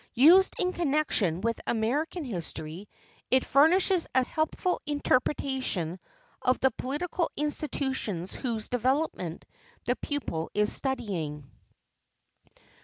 Used 0.15 0.55
in 0.57 0.73
connection 0.73 1.41
with 1.41 1.61
American 1.67 2.23
history, 2.25 2.89
it 3.29 3.45
furnishes 3.45 4.07
a 4.15 4.25
helpful 4.25 4.81
interpretation 4.87 5.99
of 6.41 6.59
the 6.59 6.71
political 6.71 7.29
institutions 7.37 8.33
whose 8.33 8.67
development 8.67 9.45
the 9.85 9.95
pupil 9.95 10.49
is 10.55 10.73
studying. 10.73 11.51